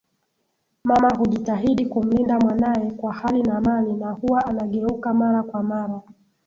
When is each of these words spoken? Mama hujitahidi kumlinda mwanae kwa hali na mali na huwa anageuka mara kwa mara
Mama 0.83 1.09
hujitahidi 1.17 1.85
kumlinda 1.85 2.39
mwanae 2.39 2.91
kwa 2.91 3.13
hali 3.13 3.43
na 3.43 3.61
mali 3.61 3.93
na 3.93 4.11
huwa 4.11 4.45
anageuka 4.45 5.13
mara 5.13 5.43
kwa 5.43 5.63
mara 5.63 6.01